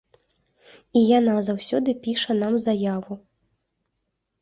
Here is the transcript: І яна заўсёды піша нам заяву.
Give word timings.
І 1.01 1.03
яна 1.19 1.35
заўсёды 1.51 1.89
піша 2.07 2.39
нам 2.43 2.53
заяву. 2.67 3.23